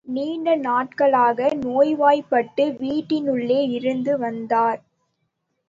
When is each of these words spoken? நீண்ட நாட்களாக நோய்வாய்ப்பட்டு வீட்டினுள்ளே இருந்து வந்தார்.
நீண்ட 0.07 0.55
நாட்களாக 0.55 1.49
நோய்வாய்ப்பட்டு 1.57 2.65
வீட்டினுள்ளே 2.79 3.59
இருந்து 3.69 4.17
வந்தார். 4.17 4.81